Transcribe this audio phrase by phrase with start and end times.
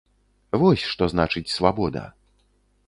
[0.61, 2.03] Вось, што значыць свабода.